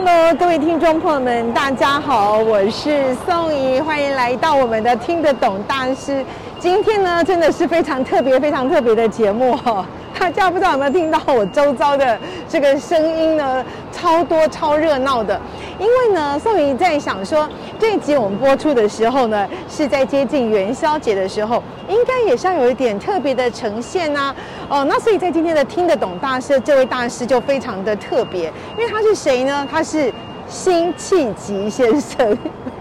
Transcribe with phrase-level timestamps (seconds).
[0.00, 6.24] Hello，各位听众朋友们，大家好，我是宋怡，欢迎来到我们的听得懂大师。
[6.60, 9.84] 今天呢，真的是非常特别、非常特别的节目哈。
[10.16, 12.16] 大家不知道有没有听到我周遭的
[12.48, 13.64] 这个声音呢？
[13.90, 15.40] 超多、超热闹的。
[15.78, 24.34] 因为呢，宋怡在想说，这一集我们播出的时候呢，是在接近元宵节的时候，应该也是要有一点特别的呈现呐。
[24.68, 29.66] 哦，那所以在今天的听得懂大师，这位大师就非常的特别，因为他是谁呢？
[29.70, 30.12] 他是
[30.48, 32.36] 辛弃疾先生。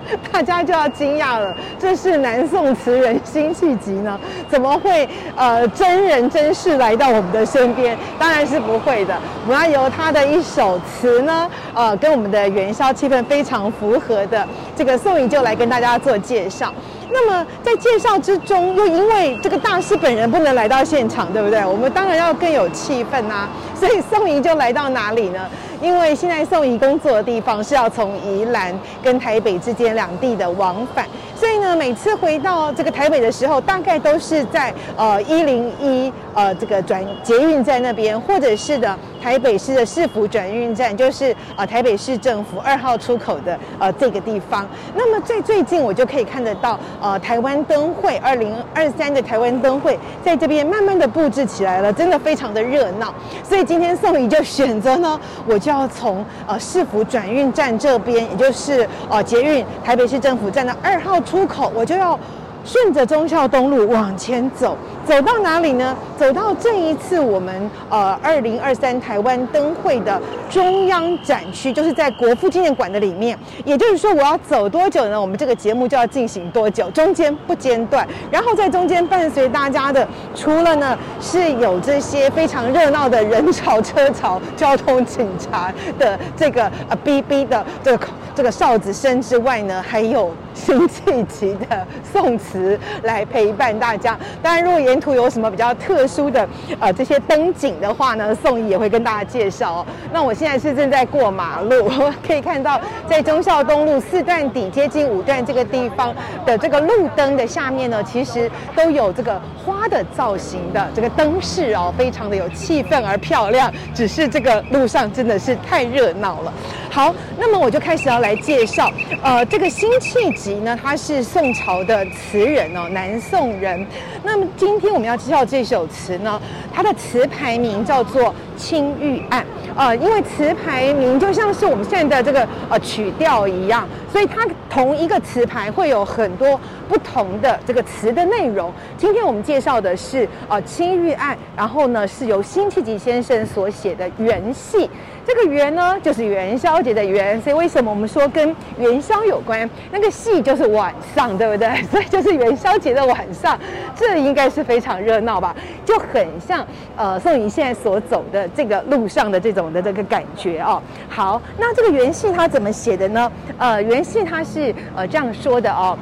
[0.31, 4.19] 大家就要惊讶了，这是南宋词人辛弃疾呢？
[4.50, 7.97] 怎么会呃真人真事来到我们的身边？
[8.17, 9.16] 当然是不会的。
[9.45, 16.73] 我们要由他的一首词呢，呃，跟我们的元宵气氛非常符合的，这个宋怡就来跟大家做介绍。
[17.09, 21.66] 那么在介绍之中，又因为这个大师本人不能来到现场，对不对？
[21.66, 25.39] 我们当然要更有气氛啊，所以宋怡就来到哪里呢？
[25.81, 38.97] 因为现在宋怡工作的地方是要从宜兰跟台北之间两地的往返，所以呢，每次回到这个台北的时候，大概都是在呃一零一呃这个转捷运在那边，或者是的
[39.28, 44.66] 台北市的市府转运站，就是呃台北市政府二号出口的呃这个地方。
[44.95, 53.14] 那么在最近，我就可以看得到呃台湾灯会二零二三的台湾灯会在这边慢慢的布置起来了，真的非常的热闹。
[53.44, 55.59] 所以今天宋怡就选择呢，我。
[55.59, 62.18] 就要从呃市府转运站这边，也就是呃捷运台北市政府站的二号出口，我就要
[62.63, 64.78] 顺着忠孝东路往前走。
[65.07, 65.95] 走到哪里呢？
[66.18, 73.40] 走到这一次我们呃二零二三台湾灯会的中央展区，就是在国父纪念馆的里面。
[73.63, 75.19] 也就是说，我要走多久呢？
[75.19, 78.06] 我们这个节目就要进行多久，中间不间断。
[78.29, 94.19] 然后在中间伴随大家的，除了呢是有这些非常热闹的人潮车潮、交通警察的这个呃哔哔的这个这个哨子声之外呢，还有辛弃疾的宋词来陪伴大家。
[94.41, 96.47] 当然，如果沿途有什么比较特殊的
[96.80, 99.85] 呃这些灯景的话呢，宋怡也会跟大家介绍哦。
[100.12, 101.90] 那我现在是正在过马路，
[102.25, 106.13] 可以看到在忠孝东路四段底接近五段这个地方
[106.46, 113.72] 的这个路灯的下面呢，其实都有这个花的造型的这个灯饰哦，非常的有气氛而漂亮。
[113.94, 116.53] 只是这个路上真的是太热闹了。
[116.90, 118.91] 好，那么我就开始要来介绍，
[119.22, 123.86] 呃，这个辛弃疾呢，他是宋朝的词人哦，南宋人。
[124.24, 124.87] 那么今天。
[124.88, 126.42] 今天我们要介绍这首词呢，
[126.74, 128.24] 它的词牌名叫做
[128.56, 129.44] 《青玉案》
[129.75, 138.72] 呃，因为词牌名就像是我们现在的这个呃曲调一样，所以它同一个词牌会有很多不同的这个词的内容。
[138.97, 144.90] 今天我们介绍的是呃《青玉案》，然后呢是由辛弃疾先生所写的元戏。
[145.25, 149.69] 这个元呢，就是元宵节的元，所以为什么我们说跟元宵有关？
[149.91, 151.84] 那个戏就是晚上，对不对？
[151.91, 153.59] 所以就是元宵节的晚上，
[153.94, 155.53] 这应该是非常热闹吧？
[155.84, 160.81] 就很像呃宋怡现在所走的这个路上的这种的这个感觉哦。
[161.09, 163.29] 好，那这个元戏它怎么写的呢？
[163.57, 165.97] 呃，元联系他是呃这样说的哦：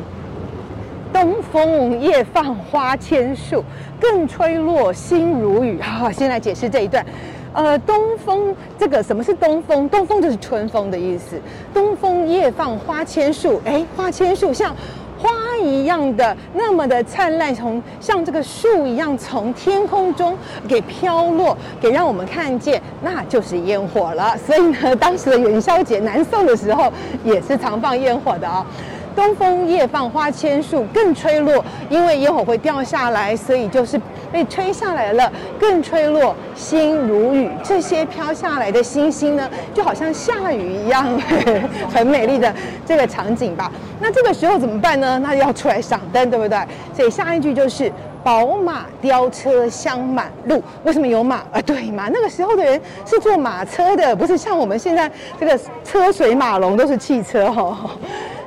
[1.13, 3.63] 东风夜放花千树，
[4.01, 5.79] 更吹落星如雨。
[5.79, 7.05] 好，先来解释这一段。
[7.53, 9.88] 呃，东风这个什么是东风？
[9.88, 11.39] 东风就是春风的意思。
[11.73, 14.75] 东风夜放花千树，哎，花千树像
[15.59, 24.37] 一样的那么的灿烂，从像这个树一样从天空中给飘落，给让我们看见，那就是烟火了。
[24.37, 26.91] 所以呢，当时的元宵节，南宋的时候
[27.23, 28.66] 也是常放烟火的啊、哦。
[29.16, 33.99] 东风夜放花千树，更吹落，因为烟火会掉下来，所以就是。
[34.31, 37.49] 被吹下来了，更吹落星如雨。
[37.63, 41.05] 这些飘下来的星星呢，就好像下雨一样，
[41.93, 42.53] 很美丽的
[42.85, 43.72] 这个场景吧。
[43.99, 45.19] 那这个时候怎么办呢？
[45.19, 46.59] 那要出来赏灯，对不对？
[46.93, 47.91] 所以下一句就是
[48.23, 50.61] “宝马雕车香满路”。
[50.83, 51.61] 为什么有马啊？
[51.66, 57.78] 对嘛，那个时候的人是坐马车的，不是像我们现在这个车水马龙都是汽车哦。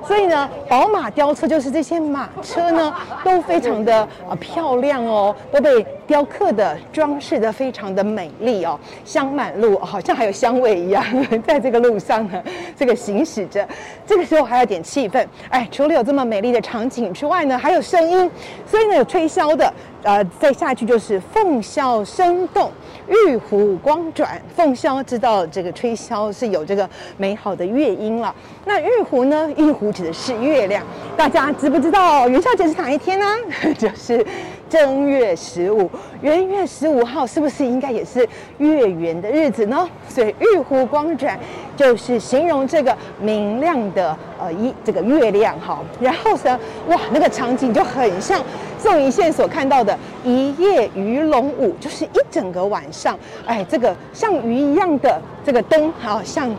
[0.09, 3.95] 所以呢，宝马雕车就是这些马车呢，都非常的
[4.27, 11.05] 啊漂亮哦，都被雕刻的装饰的非常的美丽哦，香满路好像还有香味一样，
[11.47, 12.43] 在这个路上呢，
[12.75, 13.69] 这个行驶着，
[14.07, 15.25] 这个时候还有点气氛。
[15.51, 18.29] 哎，除了有这么美丽的场景之外呢，还有声音，
[18.67, 19.71] 所以呢有吹箫的，
[20.03, 22.73] 呃，再下去就是凤箫声动，
[23.07, 24.41] 玉壶光转。
[24.57, 26.89] 凤箫知道这个吹箫是有这个
[27.19, 28.35] 美好的乐音了。
[28.65, 29.51] 那玉壶呢？
[29.59, 30.83] 玉壶指的是月亮。
[31.19, 33.27] 大家知不知道元宵节是哪一天呢？
[33.77, 34.25] 就是。
[34.69, 38.29] 正月十五，元月十五号是不是应该也是
[38.59, 39.89] 月圆的日子呢？
[40.09, 41.39] 所以玉壶光转
[41.77, 45.81] 就是形容这个明亮的呃一这个月亮哈。
[46.01, 48.43] 然后呢，哇，那个场景就很像
[48.79, 56.55] 宋怡宪所看到的一夜鱼龙舞，就是一整个晚上，哎，这个像鱼一样的这个灯，好像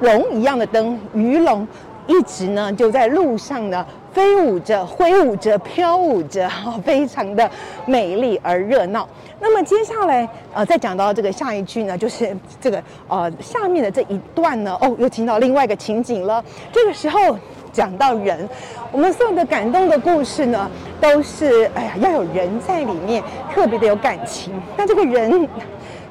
[0.00, 1.66] 龙一样的灯，鱼龙
[2.06, 3.84] 一直呢就在路上呢。
[4.12, 7.50] 飞舞着，挥舞着，飘舞着，哈， 非常的
[7.86, 9.08] 美丽而热闹。
[9.40, 16.44] 那么接下来，呃，再讲到这个下一句呢，就是这个呃下面的这一段呢，哦，又听到另外一个情景了。
[16.70, 17.36] 这个时候
[17.72, 18.48] 讲到人，
[18.92, 20.70] 我们所有的感动的故事呢，
[21.00, 23.22] 都是哎呀，要有人在里面，
[23.52, 24.52] 特别的有感情。
[24.76, 25.48] 那这个人，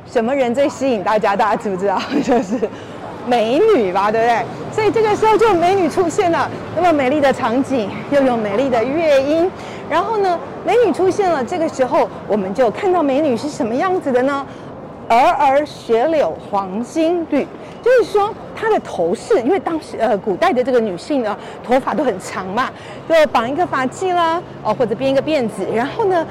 [0.05, 1.35] 什么人最吸引大家？
[1.35, 2.01] 大家知不知道？
[2.23, 2.59] 就是。
[3.27, 4.45] 美女吧，对不对？
[4.71, 9.49] 所以这个时候就有美女出现了，那么美丽的场景，又有美丽的乐音，
[9.89, 14.45] 然后呢，美女出现了，这个时候我们就看到美女是什么样子的呢？
[15.09, 17.45] 儿儿雪柳黄金缕，
[17.81, 21.37] 就是说她的头饰，因为当时呃古代的这个女性呢，
[21.67, 22.69] 头发都很长嘛，
[23.09, 26.25] 就绑一个发髻啦，哦或者编一个辫子，然后呢，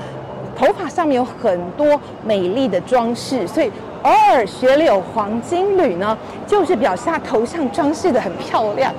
[0.60, 3.72] 头发上面有很多美丽的装饰，所以。
[4.02, 6.16] 偶尔雪柳黄金缕呢，
[6.46, 8.90] 就是表示她头上装饰得很漂亮。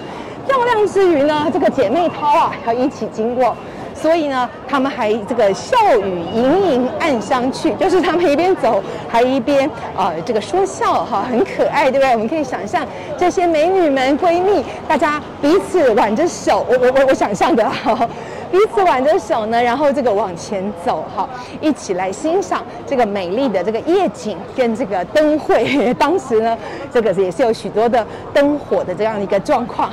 [0.48, 3.58] 漂亮之余呢，这个姐妹淘啊要一起经过，
[3.96, 8.80] 所以呢，他们还这个笑语盈盈暗相去，就是他们一边走
[9.10, 9.68] 还一边
[9.98, 12.14] 啊、呃、这个说笑哈，很可爱，对不对？
[12.14, 12.86] 我们可以想象
[13.18, 18.08] 这些美女们闺蜜，大家彼此挽着手，我我我我想象的哈。
[18.52, 21.28] 彼此挽着手呢，然后这个往前走，哈，
[21.62, 25.94] 一起来欣赏这个美丽的这个夜景跟这个灯会。
[25.96, 26.58] 当时呢，
[26.94, 29.90] 这个也是有许多的灯火的这样一个状况。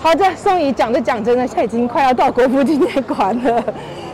[0.00, 3.64] 好的，宋怡讲着讲着呢，现在已经快要到国父纪念馆了。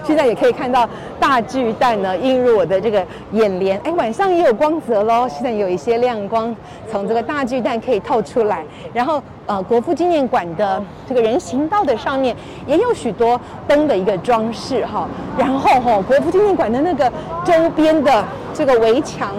[0.09, 0.89] 现在也可以看到
[1.21, 5.29] 大巨蛋呢映入我的这个眼帘，哎，晚上也有光泽喽。
[5.29, 6.57] 现在有一些亮光
[6.91, 8.65] 从这个大巨蛋可以透出来，
[8.95, 12.35] 然后呃，国父纪念馆的这个人行道的上面
[12.67, 15.07] 也有许多灯的一个装饰哈。
[15.37, 17.13] 然后哈、国父纪念馆的那个
[17.45, 19.35] 周边的这个围墙，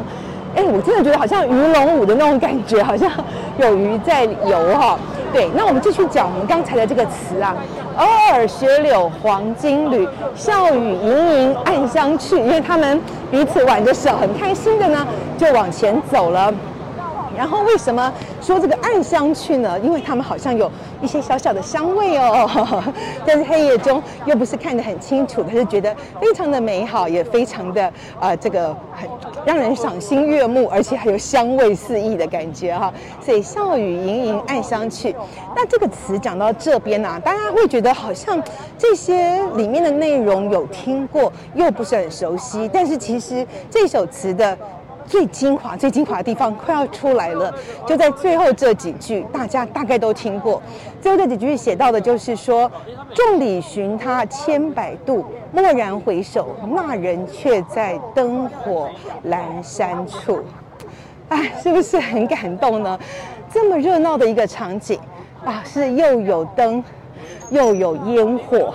[0.55, 3.11] 哎，我真的觉得好像鱼龙舞的那种感觉，好像
[3.57, 4.99] 有鱼在游哈。
[5.31, 7.55] 对，那我们继续讲我们刚才的这个词啊。
[7.97, 12.37] 儿儿雪柳黄金缕，笑语盈盈暗香去。
[12.37, 12.99] 因为他们
[13.29, 15.05] 彼此挽着手，很开心的呢，
[15.37, 16.53] 就往前走了。
[17.37, 19.79] 然后为什么说这个暗香去呢？
[19.81, 20.71] 因为他们好像有
[21.01, 22.83] 一些小小的香味哦，
[23.25, 27.83] 但是黑夜中又不是看得很清楚，可是觉得非常的美好，也非常的
[28.19, 29.09] 啊、呃，这个很
[29.45, 32.93] 让人赏心悦目，而且还有香味四溢的感觉哈。
[33.21, 35.15] 所以笑语盈盈暗香去。
[35.55, 38.41] 那这个词讲到这边啊，大家会觉得好像
[38.77, 42.69] 这些里面的内容有听过，又不是很熟悉。
[42.71, 44.57] 但是其实这首词的。
[45.09, 47.51] 最精华、最精华的地方快要出来了，
[47.87, 50.61] 就在最后这几句，大家大概都听过。
[51.01, 52.71] 最后这几句写到的就是说
[53.15, 58.87] ：“众里寻他千百度，蓦然回首，那人却在灯火
[59.25, 60.43] 阑珊处。
[61.29, 62.99] ”哎，是不是很感动呢？
[63.51, 64.99] 这么热闹的一个场景
[65.43, 66.83] 啊，是又有灯，
[67.49, 68.73] 又有烟火。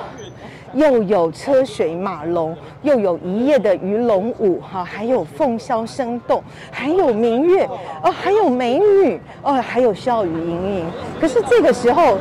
[0.74, 7.64] 又有车水马龙，又有一夜的鱼龙舞，哈，还有凤箫声动，还有明月，
[8.02, 10.86] 哦，还有美女，哦，还有笑语盈盈。
[11.20, 12.18] 可是这个时候，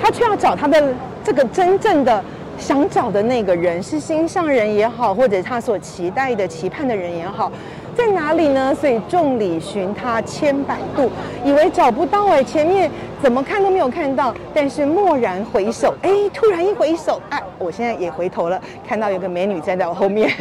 [0.00, 2.22] 他却要找他的这个真正的
[2.58, 7.50] 想找的那个人，是心上人也好，或者他所期待的、期盼的人也好。
[7.96, 8.72] 在哪里呢？
[8.74, 11.10] 所以众里寻他千百度，
[11.44, 12.88] 以为找不到哎，前面
[13.20, 14.32] 怎么看都没有看到。
[14.54, 20.30] 但是蓦然回首，哎，突然一回首，哎，我现在也回头了，看到有个美女站在我后面。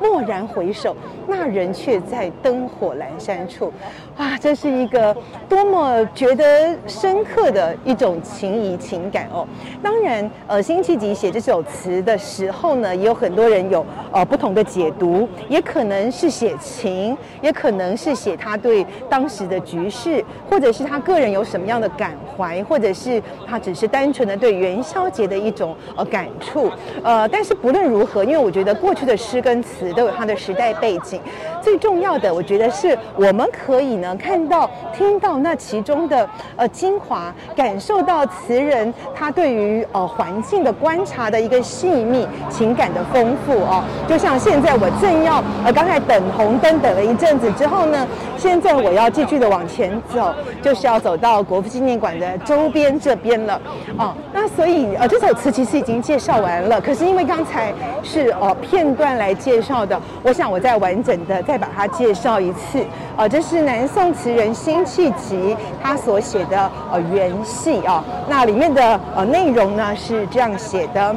[0.00, 0.94] 蓦然回首，
[1.26, 3.72] 那人却在灯火阑珊处。
[4.16, 5.16] 啊，这是一个
[5.48, 9.46] 多么觉得深刻的一种情谊情感哦。
[9.82, 26.70] 当然，呃，辛弃疾写这首词的时候呢，也有很多人有呃不同的解读，也可能是写情，也可能是写他对当时的局势，或者是他个人有什么样的感怀，或者是他只是单纯的对元宵节的一种呃感处。
[27.02, 31.20] 呃，但是不论如何，因为我觉得过去的诗跟词都有它的时代背景。
[31.64, 43.82] 最重要的，我觉得是我们可以呢看到、听到那其中的呃精华，感受到词人他对于呃环境的观察的一个细腻、情感的丰富哦。
[44.06, 48.06] 就像现在我正要呃刚才等红灯等了一阵子之后呢，
[48.36, 53.58] 现在我要继续的往前走，就是要走到国父纪念馆的周边这边了
[53.96, 54.12] 哦。
[54.34, 62.84] 那所以呃这首词其实已经介绍完了，可是因为刚才是呃片段来介绍的，我想我再完整的在再把它介绍一次
[63.16, 71.14] 啊、这是南宋词人辛弃疾他所写的呃元戏啊，那里面的呃内容呢是这样写的：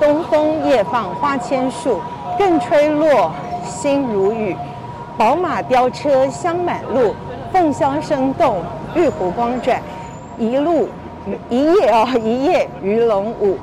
[0.00, 2.00] 东风夜放花千树，
[2.38, 3.30] 更吹落，
[3.66, 4.56] 星如雨。
[5.18, 7.14] 宝马雕车香满路，
[7.52, 8.62] 凤箫声动，
[8.94, 9.78] 玉壶光转，
[10.38, 10.88] 一路
[11.50, 13.58] 一夜哦，一夜鱼龙舞。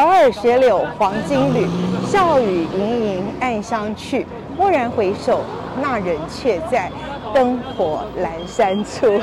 [0.00, 1.66] 偶尔雪柳黄金缕，
[2.08, 4.26] 笑语盈盈暗香去。
[4.56, 5.40] 蓦然回首，
[5.82, 6.90] 那人却在
[7.34, 9.20] 灯火阑珊处。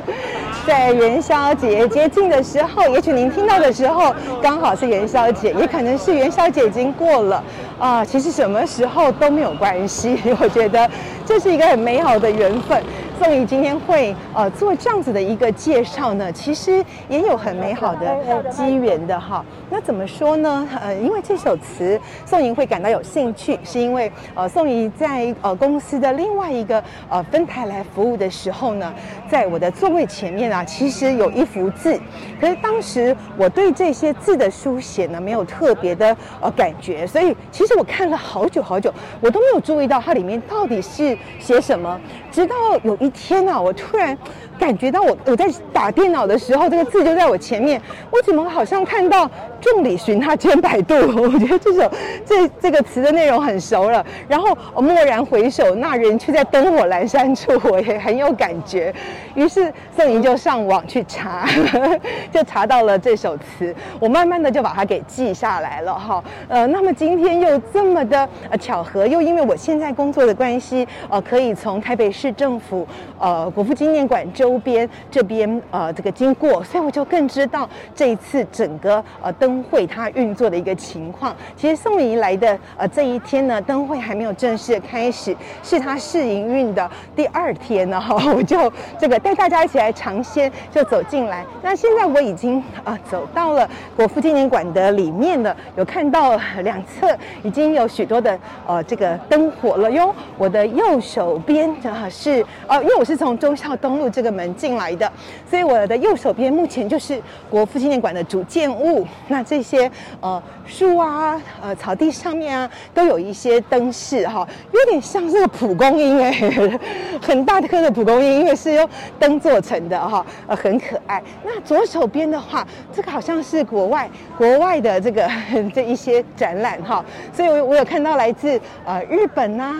[0.66, 7.42] 在元宵节接近的时候，也许您听到的时候刚好是元宵节，也可能是元宵节已经过了
[7.78, 8.04] 啊。
[8.04, 10.86] 其实什么时候都没有关系， 我觉得
[11.24, 12.82] 这是一个很美好的缘分。
[13.18, 19.44] 宋怡今天会呃做这样子的一个介绍呢，其实也有很美好的机缘的哈。
[19.68, 20.66] 那怎么说呢？
[20.80, 28.94] 呃，因为这首词宋怡会感到有兴趣，是因为呃宋怡在呃公司的另外一个呃分台来服务的时候呢，
[29.28, 32.00] 在我的座位前面啊，其实有一幅字，
[32.40, 42.00] 可是当时我对这些字的书写呢没有特别的呃感觉，所以其实我看了好久好久，我都没有注意到它里面到底是写什么，
[42.38, 42.54] 直到
[42.84, 43.10] 有一。
[43.18, 43.60] 天呐！
[43.60, 44.16] 我突然
[44.58, 47.80] 感觉到我我在打电脑的时候，这个字就在我前面。
[48.10, 50.94] 我怎么好像看到“众里寻他千百度”？
[51.16, 51.90] 我觉得这首
[52.26, 54.04] 这这个词的内容很熟了。
[54.26, 58.92] 然后我蓦然回首，那人却在灯火阑珊处，我也很有感觉。
[59.34, 61.46] 于是宋莹就上网去查，
[62.32, 63.74] 就查到了这首词。
[64.00, 66.22] 我慢慢的就把它给记下来了哈。
[66.48, 72.86] 呃，那么今天又这么的呃巧合，又因为我现在工作的关系，呃，可以从台北市政府。
[73.20, 81.36] 呃，国父纪念馆周边这边呃，这个经过，所以我就更知道这一次整个呃灯会它运作的一个情况。
[81.54, 91.44] 其实宋怡来的呃这一天呢，灯会还没有正式开始，是他试营运的第二天呢哈， 我就这个带大家一起来尝鲜，就走进来。
[91.60, 100.14] 那现在我已经啊、走到了国父纪念馆的里面了，有看到两侧已经有许多的呃这个灯火了哟。
[100.38, 102.78] 我的右手边啊是呃。
[102.78, 105.10] 因为我是从忠孝东路这个门进来的，
[105.50, 109.04] 所以我的右手边目前就是国父纪念馆的主建物。
[109.26, 109.90] 那这些
[110.20, 116.30] 呃树啊、呃草地上面啊，都有一些灯饰哈，有点像这个蒲公英哎，
[117.20, 121.20] 很大颗的蒲公英，因为是用灯做成的哈，呃很可爱。
[121.44, 122.64] 那左手边的话，
[122.94, 125.28] 这个好像是国外国外的这个
[125.74, 127.04] 这一些展览哈，
[127.34, 129.74] 所以我我有看到来自呃日本啊、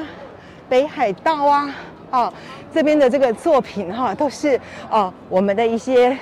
[0.68, 1.72] 北海道啊。
[2.10, 2.32] 哦，
[2.72, 4.58] 这边的这个作品哈，都是
[4.90, 6.16] 哦我们的一些，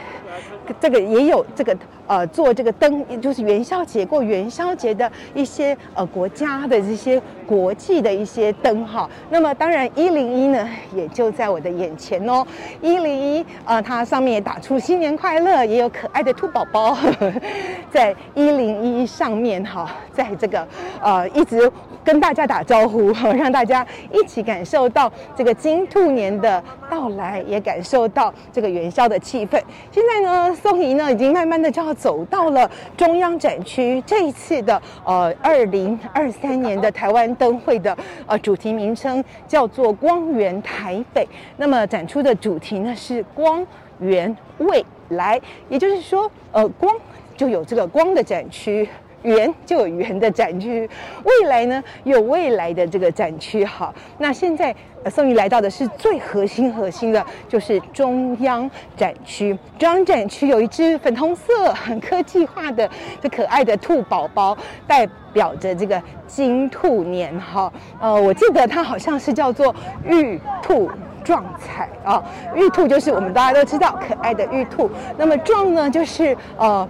[0.81, 1.77] 这个也有这个
[2.07, 9.09] 呃做这个灯，就是元宵节过元宵节的一些呃国家的这些国际的一些灯哈。
[9.31, 12.47] 那么当然一零一呢，也就在我的眼前哦。
[12.81, 17.33] 一零一啊，它上面也打出新年快乐，也有可爱的兔宝宝呵呵
[17.91, 20.67] 在一零一上面哈，在这个
[21.01, 21.71] 呃一直。
[22.07, 29.61] 跟大家打招呼， 让大家一起感受到这个金兔年的到来，也感受到这个元宵的气氛。
[29.91, 34.03] 现在呢，宋怡呢已经慢慢的就要走到了中央展区。
[34.07, 41.27] 这一次的呃二零二三年的台湾灯会的呃主题名称叫做“光源台北”。
[41.57, 43.67] 那么展出的主题呢是“光
[44.01, 46.95] 源未来”，也就是说，呃，光
[47.37, 48.89] 就有这个光的展区。
[49.23, 50.89] 圆就有圆的展区，
[51.25, 53.65] 未来呢有未来的这个展区。
[53.65, 54.75] 哈，那现在
[55.11, 59.57] 宋怡来到的是最核心核心的，就是中央展区。
[59.79, 62.89] 中央展区有一只粉红色、很科技化的
[63.21, 64.57] 这可爱的兔宝宝，
[64.87, 67.37] 代表着这个金兔年。
[67.41, 70.91] 哈，呃，我记得它好像是叫做玉兔
[71.25, 72.23] 壮彩啊。
[72.55, 76.89] 玉兔就是我们大家都知道可爱的玉兔，那么壮呢就是呃。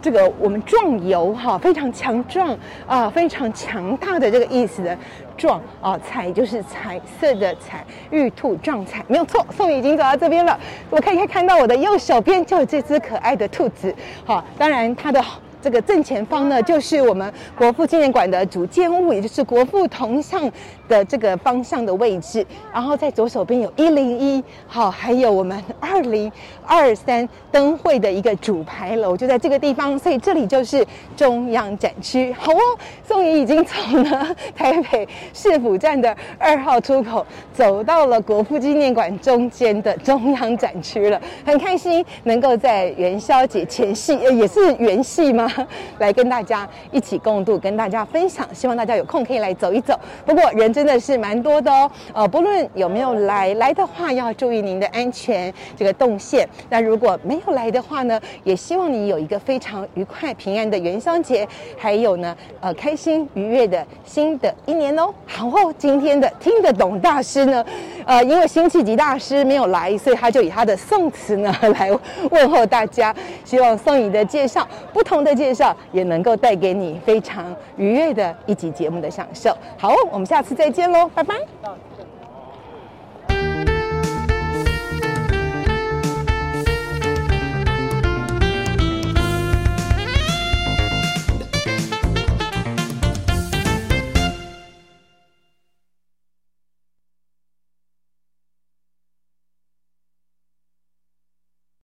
[0.00, 4.96] 这个我们壮游哈，非常强壮啊，非常强大的这个意思的
[5.36, 9.44] 壮啊，彩就是彩色的彩，玉兔壮彩，没有错。
[9.50, 10.58] 宋雨已经走到这边了，
[10.90, 15.22] 我可以看到我的右手边就有这只可爱的兔子，好，当然它的。
[15.60, 20.50] 这个正前方呢，就是我们国父纪念馆的主建物，也就是国父铜像
[20.88, 22.44] 的这个方向的位置。
[22.72, 26.30] 然后在左手边有一零一，好，还有我们二零
[26.66, 29.98] 二三灯会的一个主牌楼，就在这个地方。
[29.98, 30.86] 所以这里就是
[31.16, 32.32] 中央展区。
[32.38, 32.60] 好哦，
[33.06, 45.47] 宋怡已经从了台北市府站的二号出口走到了国父纪念馆中间的中央展区了，很开心能够在元宵节前夕，呃，也是元夕吗？
[45.98, 49.98] 来跟大家一起共度，跟大家分享，希望大家有空可以来走一走。
[50.26, 56.48] 不过人真的是蛮多的哦，呃，不论有没有来，来的话要注意您的安全这个动线。
[56.68, 65.14] 那如果没有来的话呢，也希望你有一个非常愉快平安的元宵节，还有呢，呃，开心愉悦的新的一年哦。
[65.26, 67.64] 好哦，今天的听得懂大师呢，
[68.04, 71.90] 呃，因为辛弃疾大师没有来，所以他就以他的宋词呢来
[72.30, 73.14] 问候大家。
[73.44, 75.37] 希望宋怡的介绍不同的。
[75.38, 79.56] 介绍也能够带给你非常愉悦的一集节目的享受。
[79.78, 81.87] 好，我们下次再见喽，拜拜。